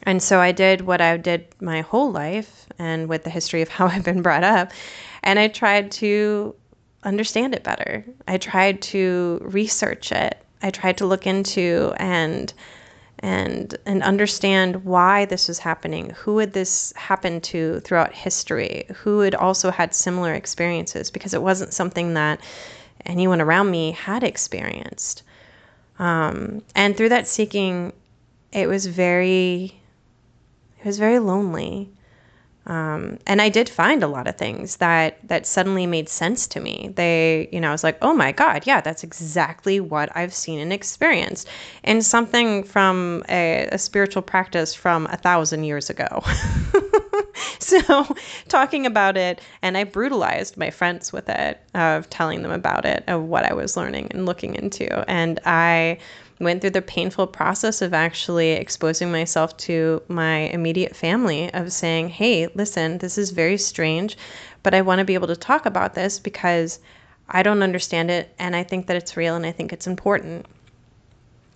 And 0.05 0.21
so 0.21 0.39
I 0.39 0.51
did 0.51 0.81
what 0.81 1.01
I 1.01 1.17
did 1.17 1.47
my 1.61 1.81
whole 1.81 2.11
life 2.11 2.67
and 2.77 3.07
with 3.07 3.23
the 3.23 3.29
history 3.29 3.61
of 3.61 3.69
how 3.77 3.87
I've 3.87 4.03
been 4.03 4.21
brought 4.21 4.43
up. 4.43 4.71
And 5.23 5.39
I 5.39 5.47
tried 5.47 5.91
to 5.93 6.55
understand 7.03 7.53
it 7.53 7.63
better. 7.63 8.05
I 8.27 8.37
tried 8.37 8.81
to 8.83 9.39
research 9.41 10.11
it. 10.11 10.37
I 10.61 10.69
tried 10.69 10.97
to 10.97 11.05
look 11.05 11.27
into 11.27 11.93
and 11.97 12.53
and 13.19 13.77
and 13.85 14.03
understand 14.03 14.83
why 14.83 15.25
this 15.25 15.47
was 15.47 15.59
happening. 15.59 16.09
Who 16.11 16.39
had 16.39 16.53
this 16.53 16.93
happened 16.95 17.43
to 17.43 17.79
throughout 17.81 18.13
history? 18.13 18.85
Who 18.95 19.19
had 19.19 19.35
also 19.35 19.71
had 19.71 19.95
similar 19.95 20.33
experiences? 20.33 21.09
Because 21.09 21.33
it 21.33 21.41
wasn't 21.41 21.73
something 21.73 22.13
that 22.15 22.41
anyone 23.05 23.41
around 23.41 23.71
me 23.71 23.91
had 23.91 24.23
experienced. 24.23 25.23
Um, 25.99 26.63
and 26.75 26.97
through 26.97 27.09
that 27.09 27.27
seeking, 27.27 27.93
it 28.51 28.67
was 28.67 28.87
very 28.87 29.79
it 30.83 30.87
was 30.87 30.99
very 30.99 31.19
lonely. 31.19 31.89
Um, 32.65 33.19
and 33.27 33.41
I 33.41 33.49
did 33.49 33.67
find 33.67 34.03
a 34.03 34.07
lot 34.07 34.27
of 34.27 34.37
things 34.37 34.77
that 34.77 35.17
that 35.27 35.45
suddenly 35.45 35.85
made 35.85 36.07
sense 36.07 36.47
to 36.47 36.61
me. 36.61 36.91
They, 36.95 37.49
you 37.51 37.59
know, 37.59 37.69
I 37.69 37.71
was 37.71 37.83
like, 37.83 37.97
oh 38.01 38.13
my 38.13 38.31
god, 38.31 38.65
yeah, 38.65 38.79
that's 38.79 39.03
exactly 39.03 39.79
what 39.81 40.15
I've 40.15 40.33
seen 40.33 40.59
and 40.59 40.71
experienced, 40.71 41.49
and 41.83 42.05
something 42.05 42.63
from 42.63 43.23
a, 43.27 43.67
a 43.71 43.77
spiritual 43.77 44.21
practice 44.21 44.73
from 44.73 45.07
a 45.07 45.17
thousand 45.17 45.65
years 45.65 45.89
ago. 45.89 46.23
so 47.59 48.15
talking 48.47 48.85
about 48.85 49.17
it, 49.17 49.41
and 49.61 49.77
I 49.77 49.83
brutalized 49.83 50.55
my 50.55 50.69
friends 50.69 51.11
with 51.11 51.27
it, 51.27 51.59
of 51.75 52.09
telling 52.09 52.43
them 52.43 52.51
about 52.51 52.85
it, 52.85 53.03
of 53.07 53.23
what 53.23 53.43
I 53.43 53.53
was 53.53 53.75
learning 53.75 54.07
and 54.11 54.25
looking 54.25 54.55
into, 54.55 55.09
and 55.09 55.37
I 55.45 55.97
went 56.43 56.61
through 56.61 56.71
the 56.71 56.81
painful 56.81 57.27
process 57.27 57.81
of 57.81 57.93
actually 57.93 58.51
exposing 58.51 59.11
myself 59.11 59.55
to 59.57 60.01
my 60.07 60.39
immediate 60.49 60.95
family 60.95 61.53
of 61.53 61.71
saying, 61.71 62.09
"Hey, 62.09 62.47
listen, 62.55 62.97
this 62.97 63.17
is 63.17 63.31
very 63.31 63.57
strange, 63.57 64.17
but 64.61 64.73
I 64.73 64.81
want 64.81 64.99
to 64.99 65.05
be 65.05 65.13
able 65.13 65.27
to 65.27 65.35
talk 65.35 65.65
about 65.65 65.93
this 65.93 66.19
because 66.19 66.79
I 67.29 67.43
don't 67.43 67.63
understand 67.63 68.11
it 68.11 68.33
and 68.39 68.55
I 68.55 68.63
think 68.63 68.87
that 68.87 68.97
it's 68.97 69.17
real 69.17 69.35
and 69.35 69.45
I 69.45 69.51
think 69.51 69.73
it's 69.73 69.87
important." 69.87 70.45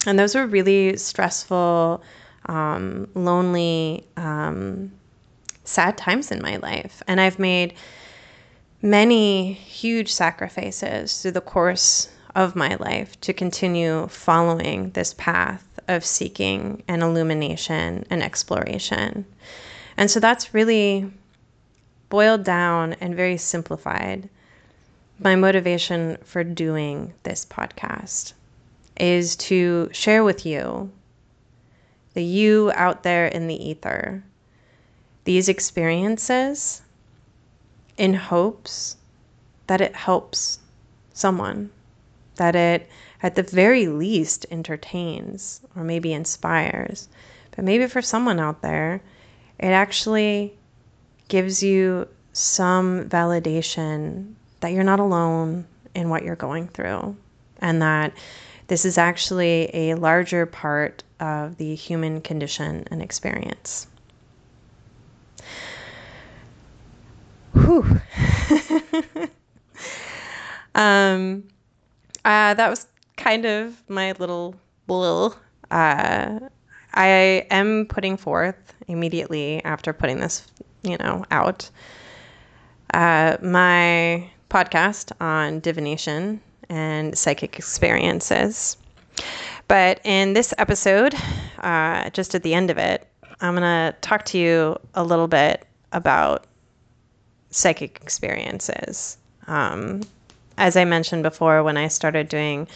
And 0.05 0.17
those 0.17 0.35
were 0.35 0.47
really 0.47 0.97
stressful, 0.97 2.01
um, 2.45 3.07
lonely, 3.13 4.05
um, 4.15 4.91
sad 5.65 5.97
times 5.97 6.31
in 6.31 6.41
my 6.41 6.57
life. 6.57 7.03
And 7.07 7.19
I've 7.19 7.39
made 7.39 7.73
many 8.81 9.53
huge 9.53 10.13
sacrifices 10.13 11.21
through 11.21 11.31
the 11.31 11.41
course 11.41 12.09
of 12.37 12.55
my 12.55 12.75
life 12.75 13.19
to 13.19 13.33
continue 13.33 14.07
following 14.07 14.91
this 14.91 15.13
path 15.15 15.67
of 15.87 16.05
seeking 16.05 16.83
and 16.87 17.01
illumination 17.01 18.05
and 18.11 18.21
exploration. 18.21 19.25
And 19.97 20.09
so 20.09 20.19
that's 20.19 20.53
really 20.53 21.11
boiled 22.09 22.43
down 22.43 22.93
and 23.01 23.15
very 23.15 23.37
simplified 23.37 24.29
my 25.19 25.35
motivation 25.35 26.17
for 26.23 26.43
doing 26.43 27.11
this 27.23 27.43
podcast. 27.43 28.33
is 28.99 29.35
to 29.35 29.89
share 29.91 30.23
with 30.23 30.45
you, 30.45 30.91
the 32.13 32.23
you 32.23 32.71
out 32.73 33.03
there 33.03 33.27
in 33.27 33.47
the 33.47 33.69
ether, 33.69 34.23
these 35.23 35.49
experiences 35.49 36.81
in 37.97 38.13
hopes 38.13 38.97
that 39.67 39.81
it 39.81 39.95
helps 39.95 40.59
someone, 41.13 41.69
that 42.37 42.55
it 42.55 42.89
at 43.21 43.35
the 43.35 43.43
very 43.43 43.87
least 43.87 44.45
entertains 44.51 45.61
or 45.75 45.83
maybe 45.83 46.13
inspires. 46.13 47.09
But 47.55 47.65
maybe 47.65 47.87
for 47.87 48.01
someone 48.01 48.39
out 48.39 48.61
there, 48.61 49.01
it 49.59 49.67
actually 49.67 50.57
gives 51.27 51.61
you 51.61 52.07
some 52.33 53.09
validation 53.09 54.33
that 54.59 54.71
you're 54.71 54.83
not 54.83 54.99
alone 54.99 55.65
in 55.95 56.09
what 56.09 56.23
you're 56.23 56.35
going 56.35 56.67
through 56.67 57.15
and 57.59 57.81
that 57.81 58.13
this 58.67 58.85
is 58.85 58.97
actually 58.97 59.69
a 59.73 59.95
larger 59.95 60.45
part 60.45 61.03
of 61.19 61.57
the 61.57 61.73
human 61.73 62.21
condition 62.21 62.85
and 62.91 63.01
experience. 63.01 63.87
Whew. 67.53 67.99
um, 70.75 71.43
uh, 72.27 72.53
that 72.53 72.69
was 72.69 72.87
kind 73.15 73.45
of 73.45 73.81
my 73.89 74.11
little 74.19 74.53
bull. 74.85 75.33
Uh, 75.71 76.39
I 76.93 77.47
am 77.49 77.85
putting 77.87 78.17
forth 78.17 78.75
immediately 78.89 79.63
after 79.63 79.93
putting 79.93 80.19
this, 80.19 80.45
you 80.83 80.97
know, 80.97 81.23
out, 81.31 81.69
uh, 82.93 83.37
my 83.41 84.29
podcast 84.49 85.13
on 85.21 85.61
divination 85.61 86.41
and 86.67 87.17
psychic 87.17 87.57
experiences. 87.57 88.75
But 89.69 90.01
in 90.03 90.33
this 90.33 90.53
episode, 90.57 91.15
uh, 91.59 92.09
just 92.09 92.35
at 92.35 92.43
the 92.43 92.53
end 92.53 92.69
of 92.69 92.77
it, 92.77 93.07
I'm 93.39 93.55
going 93.55 93.63
to 93.63 93.95
talk 94.01 94.25
to 94.25 94.37
you 94.37 94.77
a 94.95 95.03
little 95.03 95.29
bit 95.29 95.65
about 95.93 96.45
psychic 97.51 98.01
experiences. 98.01 99.17
Um, 99.47 100.01
as 100.57 100.75
I 100.75 100.85
mentioned 100.85 101.23
before, 101.23 101.63
when 101.63 101.77
I 101.77 101.87
started 101.87 102.29
doing 102.29 102.67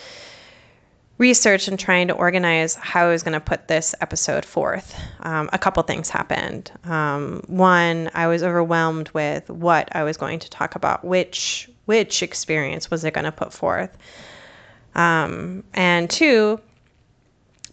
research 1.17 1.67
and 1.67 1.79
trying 1.79 2.07
to 2.07 2.13
organize 2.13 2.73
how 2.75 3.05
I 3.05 3.09
was 3.09 3.21
going 3.21 3.33
to 3.33 3.39
put 3.39 3.67
this 3.67 3.93
episode 4.01 4.43
forth, 4.43 4.95
um, 5.19 5.49
a 5.53 5.59
couple 5.59 5.83
things 5.83 6.09
happened. 6.09 6.71
Um, 6.83 7.43
one, 7.45 8.09
I 8.15 8.27
was 8.27 8.41
overwhelmed 8.41 9.09
with 9.09 9.49
what 9.49 9.95
I 9.95 10.03
was 10.03 10.17
going 10.17 10.39
to 10.39 10.49
talk 10.49 10.75
about, 10.75 11.05
which 11.05 11.69
which 11.85 12.23
experience 12.23 12.89
was 12.89 13.03
I 13.03 13.09
going 13.09 13.25
to 13.25 13.31
put 13.31 13.53
forth, 13.53 13.95
um, 14.95 15.63
and 15.73 16.09
two, 16.09 16.59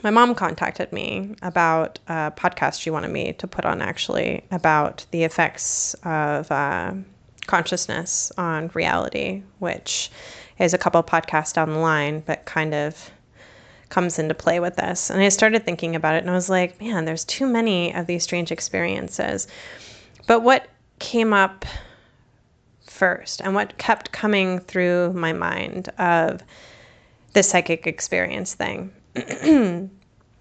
my 0.03 0.11
mom 0.11 0.35
contacted 0.35 0.93
me 0.93 1.35
about 1.43 1.99
a 2.09 2.33
podcast 2.37 2.81
she 2.81 2.91
wanted 2.91 3.11
me 3.11 3.33
to 3.35 3.47
put 3.47 3.65
on 3.65 3.81
actually 3.83 4.45
about 4.51 5.07
the 5.11 5.25
effects 5.25 5.95
of 6.05 6.51
uh, 6.51 6.93
consciousness 7.49 8.31
on 8.39 8.71
reality, 8.75 9.43
which 9.59 10.11
is 10.61 10.73
a 10.73 10.79
couple 10.79 11.03
podcasts 11.03 11.53
down 11.53 11.71
the 11.71 11.79
line, 11.79 12.21
but 12.21 12.45
kind 12.45 12.75
of 12.75 13.11
comes 13.89 14.19
into 14.19 14.35
play 14.35 14.61
with 14.61 14.77
this. 14.77 15.11
And 15.11 15.21
I 15.21 15.31
started 15.31 15.65
thinking 15.65 15.97
about 15.97 16.15
it 16.15 16.19
and 16.19 16.31
I 16.31 16.35
was 16.35 16.51
like, 16.51 16.81
man, 16.81 17.05
there's 17.05 17.25
too 17.25 17.47
many 17.47 17.93
of 17.95 18.07
these 18.07 18.23
strange 18.23 18.53
experiences. 18.53 19.49
But 20.27 20.43
what 20.43 20.69
came 20.99 21.33
up 21.33 21.65
first 22.83 23.41
and 23.41 23.55
what 23.55 23.79
kept 23.79 24.13
coming 24.13 24.59
through 24.59 25.13
my 25.15 25.33
mind 25.33 25.89
of 25.99 26.43
the 27.33 27.43
psychic 27.43 27.87
experience 27.87 28.55
thing 28.55 28.93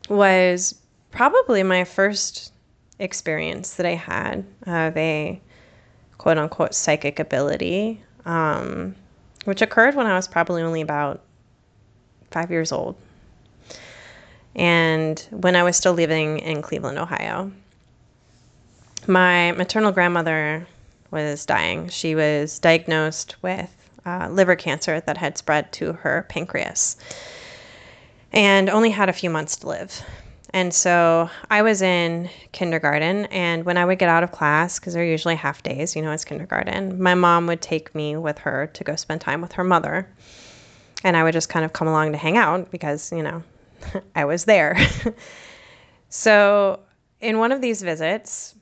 was 0.09 0.75
probably 1.11 1.63
my 1.63 1.83
first 1.83 2.51
experience 2.99 3.75
that 3.75 3.85
I 3.85 3.93
had 3.93 4.45
of 4.65 4.97
a 4.97 5.39
quote 6.17 6.37
unquote 6.37 6.73
psychic 6.73 7.19
ability, 7.19 8.01
um, 8.25 8.95
which 9.45 9.61
occurred 9.61 9.95
when 9.95 10.07
I 10.07 10.15
was 10.15 10.27
probably 10.27 10.61
only 10.61 10.81
about 10.81 11.21
five 12.31 12.51
years 12.51 12.71
old 12.71 12.95
and 14.57 15.19
when 15.29 15.55
I 15.55 15.63
was 15.63 15.77
still 15.77 15.93
living 15.93 16.39
in 16.39 16.61
Cleveland, 16.61 16.97
Ohio. 16.97 17.51
My 19.05 19.51
maternal 19.53 19.91
grandmother 19.91 20.67
was 21.11 21.45
dying. 21.45 21.89
She 21.89 22.15
was 22.15 22.59
diagnosed 22.59 23.41
with 23.41 23.73
uh, 24.05 24.27
liver 24.29 24.55
cancer 24.55 24.99
that 25.01 25.17
had 25.17 25.37
spread 25.37 25.71
to 25.73 25.93
her 25.93 26.25
pancreas 26.27 26.97
and 28.33 28.69
only 28.69 28.89
had 28.89 29.09
a 29.09 29.13
few 29.13 29.29
months 29.29 29.55
to 29.57 29.67
live. 29.67 30.03
And 30.51 30.73
so 30.73 31.29
I 31.49 31.61
was 31.61 31.81
in 31.81 32.29
kindergarten, 32.53 33.25
and 33.25 33.65
when 33.65 33.77
I 33.77 33.85
would 33.85 33.99
get 33.99 34.09
out 34.09 34.23
of 34.23 34.31
class, 34.31 34.79
because 34.79 34.93
they're 34.93 35.03
usually 35.03 35.35
half 35.35 35.61
days, 35.61 35.95
you 35.95 36.01
know, 36.01 36.11
it's 36.11 36.23
kindergarten, 36.23 37.01
my 37.01 37.15
mom 37.15 37.47
would 37.47 37.61
take 37.61 37.93
me 37.93 38.15
with 38.15 38.37
her 38.39 38.67
to 38.67 38.83
go 38.83 38.95
spend 38.95 39.21
time 39.21 39.41
with 39.41 39.51
her 39.53 39.63
mother. 39.63 40.07
And 41.03 41.17
I 41.17 41.23
would 41.23 41.33
just 41.33 41.49
kind 41.49 41.65
of 41.65 41.73
come 41.73 41.87
along 41.87 42.13
to 42.13 42.17
hang 42.17 42.37
out 42.37 42.71
because, 42.71 43.11
you 43.11 43.23
know, 43.23 43.43
I 44.15 44.25
was 44.25 44.45
there. 44.45 44.77
so, 46.09 46.79
in 47.19 47.39
one 47.39 47.51
of 47.51 47.61
these 47.61 47.81
visits, 47.81 48.55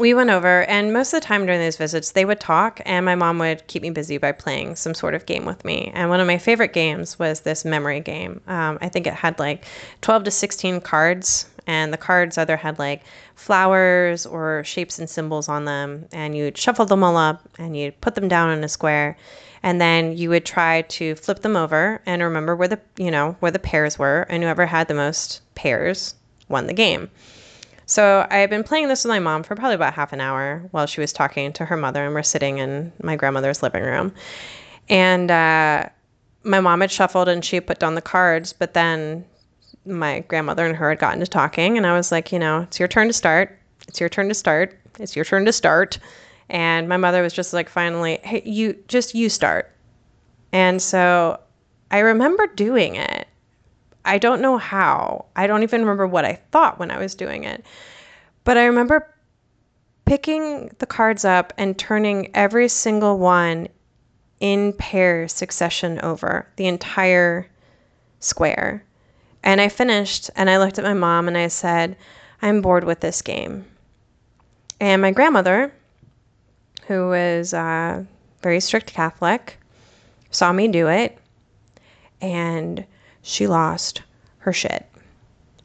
we 0.00 0.14
went 0.14 0.30
over, 0.30 0.62
and 0.62 0.94
most 0.94 1.12
of 1.12 1.20
the 1.20 1.26
time 1.26 1.44
during 1.44 1.60
these 1.60 1.76
visits, 1.76 2.12
they 2.12 2.24
would 2.24 2.40
talk, 2.40 2.80
and 2.86 3.04
my 3.04 3.14
mom 3.14 3.38
would 3.38 3.66
keep 3.66 3.82
me 3.82 3.90
busy 3.90 4.16
by 4.16 4.32
playing 4.32 4.74
some 4.74 4.94
sort 4.94 5.14
of 5.14 5.26
game 5.26 5.44
with 5.44 5.62
me. 5.62 5.92
And 5.92 6.08
one 6.08 6.20
of 6.20 6.26
my 6.26 6.38
favorite 6.38 6.72
games 6.72 7.18
was 7.18 7.40
this 7.40 7.66
memory 7.66 8.00
game. 8.00 8.40
Um, 8.46 8.78
I 8.80 8.88
think 8.88 9.06
it 9.06 9.12
had 9.12 9.38
like 9.38 9.66
12 10.00 10.24
to 10.24 10.30
16 10.30 10.80
cards, 10.80 11.50
and 11.66 11.92
the 11.92 11.98
cards 11.98 12.38
either 12.38 12.56
had 12.56 12.78
like 12.78 13.02
flowers 13.34 14.24
or 14.24 14.64
shapes 14.64 14.98
and 14.98 15.08
symbols 15.08 15.50
on 15.50 15.66
them, 15.66 16.06
and 16.12 16.34
you'd 16.34 16.56
shuffle 16.56 16.86
them 16.86 17.04
all 17.04 17.18
up 17.18 17.46
and 17.58 17.76
you'd 17.76 18.00
put 18.00 18.14
them 18.14 18.26
down 18.26 18.50
in 18.50 18.64
a 18.64 18.68
square 18.68 19.18
and 19.62 19.78
then 19.78 20.16
you 20.16 20.30
would 20.30 20.46
try 20.46 20.80
to 20.82 21.14
flip 21.16 21.40
them 21.40 21.54
over 21.54 22.00
and 22.06 22.22
remember 22.22 22.56
where 22.56 22.68
the 22.68 22.80
you 22.96 23.10
know 23.10 23.36
where 23.40 23.52
the 23.52 23.58
pairs 23.58 23.98
were 23.98 24.26
and 24.30 24.42
whoever 24.42 24.64
had 24.64 24.88
the 24.88 24.94
most 24.94 25.42
pairs 25.54 26.14
won 26.48 26.66
the 26.66 26.72
game 26.72 27.10
so 27.90 28.26
i 28.30 28.38
had 28.38 28.50
been 28.50 28.64
playing 28.64 28.88
this 28.88 29.04
with 29.04 29.10
my 29.10 29.18
mom 29.18 29.42
for 29.42 29.54
probably 29.54 29.74
about 29.74 29.94
half 29.94 30.12
an 30.12 30.20
hour 30.20 30.66
while 30.70 30.86
she 30.86 31.00
was 31.00 31.12
talking 31.12 31.52
to 31.52 31.64
her 31.64 31.76
mother 31.76 32.04
and 32.04 32.14
we're 32.14 32.22
sitting 32.22 32.58
in 32.58 32.92
my 33.02 33.16
grandmother's 33.16 33.62
living 33.62 33.82
room 33.82 34.12
and 34.88 35.30
uh, 35.30 35.84
my 36.42 36.60
mom 36.60 36.80
had 36.80 36.90
shuffled 36.90 37.28
and 37.28 37.44
she 37.44 37.60
put 37.60 37.78
down 37.78 37.94
the 37.94 38.02
cards 38.02 38.52
but 38.52 38.74
then 38.74 39.24
my 39.86 40.20
grandmother 40.20 40.66
and 40.66 40.76
her 40.76 40.90
had 40.90 40.98
gotten 40.98 41.20
to 41.20 41.26
talking 41.26 41.76
and 41.76 41.86
i 41.86 41.96
was 41.96 42.12
like 42.12 42.32
you 42.32 42.38
know 42.38 42.60
it's 42.60 42.78
your 42.78 42.88
turn 42.88 43.06
to 43.06 43.12
start 43.12 43.58
it's 43.88 44.00
your 44.00 44.08
turn 44.08 44.28
to 44.28 44.34
start 44.34 44.78
it's 44.98 45.16
your 45.16 45.24
turn 45.24 45.44
to 45.44 45.52
start 45.52 45.98
and 46.50 46.88
my 46.88 46.96
mother 46.96 47.22
was 47.22 47.32
just 47.32 47.52
like, 47.52 47.68
finally, 47.68 48.18
hey, 48.24 48.42
you 48.44 48.76
just 48.88 49.14
you 49.14 49.28
start. 49.28 49.70
And 50.52 50.82
so 50.82 51.38
I 51.92 52.00
remember 52.00 52.48
doing 52.48 52.96
it. 52.96 53.28
I 54.04 54.18
don't 54.18 54.40
know 54.40 54.58
how. 54.58 55.26
I 55.36 55.46
don't 55.46 55.62
even 55.62 55.82
remember 55.82 56.06
what 56.06 56.24
I 56.24 56.40
thought 56.50 56.78
when 56.78 56.90
I 56.90 56.98
was 56.98 57.14
doing 57.14 57.44
it. 57.44 57.64
But 58.44 58.56
I 58.56 58.66
remember 58.66 59.14
picking 60.04 60.70
the 60.78 60.86
cards 60.86 61.24
up 61.24 61.52
and 61.58 61.78
turning 61.78 62.30
every 62.34 62.68
single 62.68 63.18
one 63.18 63.68
in 64.40 64.72
pair 64.72 65.28
succession 65.28 66.00
over 66.00 66.48
the 66.56 66.66
entire 66.66 67.46
square. 68.18 68.82
And 69.42 69.60
I 69.60 69.68
finished 69.68 70.30
and 70.36 70.50
I 70.50 70.58
looked 70.58 70.78
at 70.78 70.84
my 70.84 70.94
mom 70.94 71.28
and 71.28 71.36
I 71.36 71.48
said, 71.48 71.96
I'm 72.42 72.62
bored 72.62 72.84
with 72.84 73.00
this 73.00 73.22
game. 73.22 73.66
And 74.80 75.02
my 75.02 75.10
grandmother, 75.10 75.72
who 76.86 77.08
was 77.08 77.52
a 77.52 77.58
uh, 77.58 78.02
very 78.42 78.60
strict 78.60 78.92
Catholic, 78.92 79.58
saw 80.30 80.52
me 80.52 80.68
do 80.68 80.88
it, 80.88 81.18
and 82.22 82.84
she 83.22 83.46
lost 83.46 84.02
her 84.38 84.52
shit. 84.52 84.86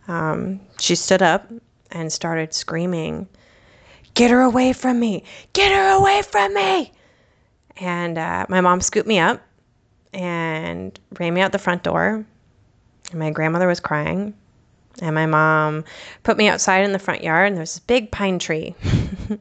Um, 0.08 0.60
she 0.80 0.96
stood 0.96 1.22
up 1.22 1.52
and 1.92 2.12
started 2.12 2.54
screaming, 2.54 3.28
Get 4.14 4.32
her 4.32 4.42
away 4.42 4.74
from 4.74 5.00
me! 5.00 5.24
Get 5.54 5.72
her 5.72 5.98
away 5.98 6.22
from 6.22 6.54
me! 6.54 6.92
And 7.78 8.18
uh, 8.18 8.46
my 8.50 8.62
mom 8.62 8.82
scooped 8.82 9.08
me 9.08 9.20
up 9.20 9.42
and 10.14 10.98
ran 11.20 11.34
me 11.34 11.42
out 11.42 11.52
the 11.52 11.60
front 11.60 11.84
door. 11.84 12.26
And 13.12 13.20
my 13.20 13.32
grandmother 13.32 13.68
was 13.68 13.80
crying. 13.80 14.34
And 15.02 15.14
my 15.14 15.26
mom 15.26 15.84
put 16.24 16.38
me 16.38 16.48
outside 16.48 16.86
in 16.86 16.94
the 16.94 17.00
front 17.00 17.24
yard, 17.24 17.48
and 17.48 17.58
there 17.58 17.62
was 17.62 17.74
this 17.74 17.80
big 17.80 18.12
pine 18.12 18.40
tree. 18.40 18.76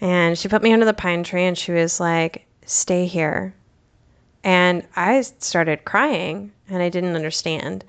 And 0.00 0.38
she 0.38 0.48
put 0.48 0.62
me 0.62 0.72
under 0.72 0.86
the 0.86 0.94
pine 0.94 1.22
tree 1.24 1.44
and 1.44 1.56
she 1.56 1.72
was 1.72 2.00
like, 2.00 2.46
stay 2.64 3.06
here. 3.06 3.54
And 4.42 4.86
I 4.96 5.20
started 5.20 5.84
crying 5.84 6.52
and 6.68 6.82
I 6.82 6.88
didn't 6.88 7.16
understand. 7.16 7.84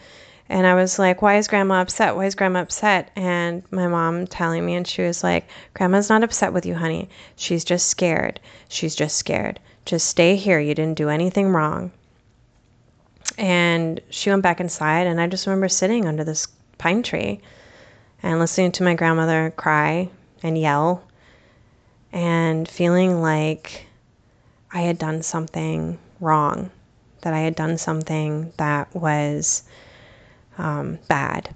And 0.50 0.68
I 0.68 0.76
was 0.76 1.00
like, 1.00 1.22
why 1.22 1.38
is 1.38 1.48
grandma 1.48 1.80
upset? 1.82 2.18
Why 2.18 2.26
is 2.26 2.36
grandma 2.36 2.60
upset? 2.62 3.10
And 3.16 3.64
my 3.72 3.88
mom 3.88 4.28
telling 4.28 4.66
me, 4.66 4.76
and 4.76 4.86
she 4.86 5.02
was 5.02 5.24
like, 5.24 5.48
grandma's 5.74 6.10
not 6.10 6.24
upset 6.24 6.52
with 6.52 6.66
you, 6.66 6.76
honey. 6.76 7.08
She's 7.38 7.64
just 7.64 7.88
scared. 7.88 8.40
She's 8.68 8.94
just 8.94 9.16
scared. 9.16 9.62
Just 9.86 10.08
stay 10.08 10.36
here. 10.36 10.60
You 10.60 10.76
didn't 10.76 10.98
do 10.98 11.08
anything 11.08 11.50
wrong. 11.50 11.92
And 13.38 14.02
she 14.10 14.30
went 14.30 14.44
back 14.44 14.60
inside, 14.60 15.08
and 15.08 15.22
I 15.22 15.28
just 15.28 15.48
remember 15.48 15.70
sitting 15.70 16.06
under 16.06 16.26
this 16.26 16.48
pine 16.78 17.02
tree 17.02 17.40
and 18.22 18.40
listening 18.40 18.74
to 18.74 18.84
my 18.84 18.94
grandmother 18.94 19.54
cry 19.56 20.10
and 20.44 20.58
yell 20.58 21.02
and 22.12 22.68
feeling 22.68 23.22
like 23.22 23.86
I 24.74 24.82
had 24.82 24.98
done 24.98 25.24
something 25.24 25.98
wrong, 26.22 26.72
that 27.22 27.34
I 27.34 27.40
had 27.40 27.56
done 27.56 27.78
something 27.78 28.54
that 28.58 28.94
was 28.96 29.64
um, 30.58 31.00
bad. 31.08 31.54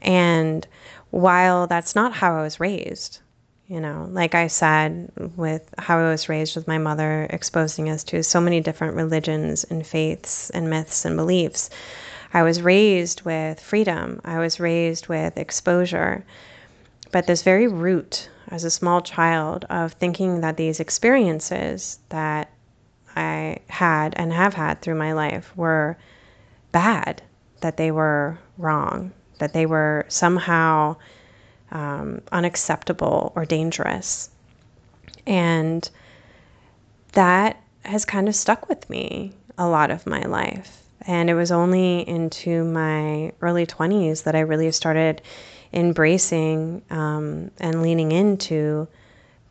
And 0.00 0.66
while 1.10 1.66
that's 1.66 1.94
not 1.94 2.12
how 2.12 2.36
I 2.38 2.42
was 2.42 2.60
raised, 2.60 3.20
you 3.66 3.80
know, 3.80 4.08
like 4.10 4.34
I 4.34 4.48
said, 4.48 5.12
with 5.36 5.72
how 5.78 5.98
I 5.98 6.10
was 6.10 6.28
raised 6.28 6.56
with 6.56 6.66
my 6.66 6.78
mother 6.78 7.26
exposing 7.30 7.88
us 7.88 8.02
to 8.04 8.22
so 8.24 8.40
many 8.40 8.60
different 8.60 8.96
religions 8.96 9.64
and 9.64 9.86
faiths 9.86 10.50
and 10.50 10.68
myths 10.68 11.04
and 11.04 11.16
beliefs, 11.16 11.70
I 12.32 12.42
was 12.42 12.62
raised 12.62 13.22
with 13.22 13.60
freedom. 13.60 14.20
I 14.24 14.38
was 14.38 14.58
raised 14.60 15.08
with 15.08 15.36
exposure. 15.36 16.24
But 17.12 17.26
this 17.26 17.42
very 17.42 17.66
root 17.66 18.28
as 18.48 18.64
a 18.64 18.70
small 18.70 19.00
child 19.00 19.64
of 19.70 19.92
thinking 19.94 20.40
that 20.40 20.56
these 20.56 20.80
experiences 20.80 21.98
that 22.08 22.50
I 23.20 23.58
had 23.68 24.14
and 24.16 24.32
have 24.32 24.54
had 24.54 24.80
through 24.80 24.96
my 24.96 25.12
life 25.12 25.56
were 25.56 25.96
bad, 26.72 27.22
that 27.60 27.76
they 27.76 27.90
were 27.90 28.38
wrong, 28.58 29.12
that 29.38 29.52
they 29.52 29.66
were 29.66 30.06
somehow 30.08 30.96
um, 31.70 32.22
unacceptable 32.32 33.32
or 33.36 33.44
dangerous. 33.44 34.30
And 35.26 35.88
that 37.12 37.60
has 37.84 38.04
kind 38.04 38.28
of 38.28 38.34
stuck 38.34 38.68
with 38.68 38.88
me 38.88 39.32
a 39.58 39.68
lot 39.68 39.90
of 39.90 40.06
my 40.06 40.22
life. 40.22 40.82
And 41.06 41.30
it 41.30 41.34
was 41.34 41.50
only 41.50 42.08
into 42.08 42.64
my 42.64 43.32
early 43.40 43.66
20s 43.66 44.24
that 44.24 44.34
I 44.34 44.40
really 44.40 44.70
started 44.72 45.22
embracing 45.72 46.82
um, 46.90 47.50
and 47.58 47.82
leaning 47.82 48.12
into 48.12 48.88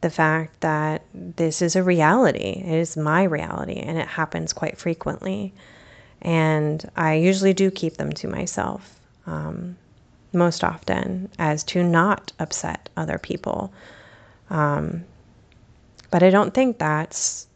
the 0.02 0.10
fact 0.10 0.62
that 0.62 1.04
this 1.14 1.62
is 1.62 1.76
a 1.76 1.84
reality. 1.84 2.64
It 2.66 2.74
is 2.74 2.96
my 2.96 3.24
reality, 3.24 3.76
and 3.76 3.98
it 3.98 4.08
happens 4.08 4.54
quite 4.54 4.78
frequently. 4.78 5.54
And 6.22 6.90
I 6.96 7.16
usually 7.16 7.54
do 7.54 7.72
keep 7.72 7.98
them 7.98 8.12
to 8.14 8.28
myself 8.28 9.00
um, 9.26 9.78
most 10.34 10.64
often 10.64 11.30
as 11.38 11.64
to 11.66 11.84
not 11.84 12.32
upset 12.40 12.90
other 12.96 13.18
people. 13.18 13.74
Um, 14.50 15.06
but 16.12 16.24
I 16.24 16.30
don't 16.30 16.54
think 16.54 16.78
that's 16.78 17.48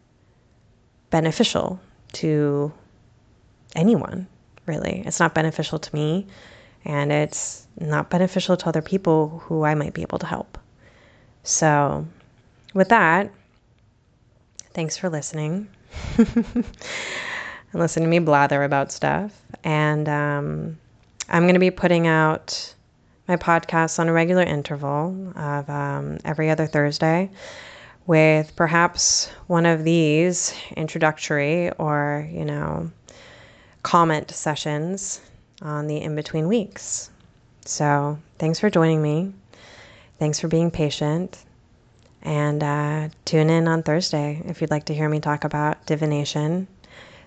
beneficial 1.10 1.80
to 2.14 2.72
anyone, 3.76 4.28
really. 4.66 5.04
It's 5.06 5.20
not 5.20 5.34
beneficial 5.34 5.80
to 5.80 5.96
me, 5.96 6.28
and 6.86 7.12
it's 7.12 7.68
not 7.80 8.10
beneficial 8.10 8.58
to 8.58 8.70
other 8.70 8.82
people 8.82 9.40
who 9.46 9.64
I 9.64 9.76
might 9.76 9.94
be 9.94 10.02
able 10.02 10.20
to 10.20 10.26
help. 10.26 10.58
So, 11.44 12.06
with 12.74 12.90
that, 12.90 13.32
thanks 14.74 14.98
for 14.98 15.10
listening. 15.10 15.68
and 16.18 16.66
listen 17.74 18.04
to 18.04 18.10
me 18.10 18.20
blather 18.20 18.64
about 18.64 18.92
stuff. 18.92 19.40
And 19.64 20.10
um, 20.10 20.78
I'm 21.30 21.44
going 21.44 21.54
to 21.54 21.60
be 21.60 21.72
putting 21.72 22.08
out 22.08 22.74
my 23.28 23.38
podcasts 23.38 24.00
on 24.00 24.10
a 24.10 24.14
regular 24.14 24.44
interval 24.44 25.32
of 25.36 25.70
um, 25.70 26.18
every 26.26 26.50
other 26.50 26.68
Thursday 26.68 27.30
with 28.06 28.54
perhaps 28.56 29.30
one 29.48 29.66
of 29.66 29.84
these 29.84 30.54
introductory 30.76 31.72
or, 31.72 32.28
you 32.32 32.44
know, 32.44 32.92
comment 33.84 34.32
sessions 34.32 35.22
on 35.62 35.88
the 35.88 36.02
in 36.02 36.16
between 36.16 36.48
weeks. 36.48 37.10
So, 37.66 38.20
thanks 38.40 38.60
for 38.60 38.70
joining 38.70 39.02
me. 39.02 39.34
Thanks 40.20 40.40
for 40.40 40.50
being 40.50 40.70
patient. 40.70 41.46
And 42.24 42.64
uh, 42.64 43.10
tune 43.26 43.50
in 43.50 43.68
on 43.68 43.84
Thursday 43.84 44.42
if 44.46 44.62
you'd 44.62 44.72
like 44.72 44.86
to 44.86 44.96
hear 44.96 45.10
me 45.10 45.20
talk 45.20 45.44
about 45.44 45.86
divination, 45.86 46.68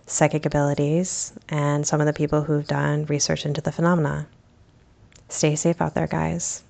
psychic 0.06 0.46
abilities, 0.46 1.32
and 1.48 1.87
some 1.87 2.00
of 2.00 2.06
the 2.06 2.12
people 2.12 2.42
who've 2.42 2.66
done 2.66 3.04
research 3.06 3.44
into 3.44 3.61
the 3.61 3.72
phenomena. 3.72 4.26
Stay 5.28 5.54
safe 5.54 5.80
out 5.80 5.94
there, 5.94 6.06
guys. 6.06 6.62